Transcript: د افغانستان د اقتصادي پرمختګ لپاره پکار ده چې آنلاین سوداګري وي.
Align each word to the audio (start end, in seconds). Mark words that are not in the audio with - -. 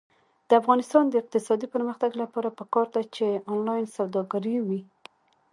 د 0.47 0.51
افغانستان 0.61 1.03
د 1.07 1.13
اقتصادي 1.21 1.67
پرمختګ 1.75 2.11
لپاره 2.21 2.49
پکار 2.59 2.87
ده 2.95 3.01
چې 3.15 3.25
آنلاین 3.53 3.85
سوداګري 3.97 4.57
وي. 4.67 4.81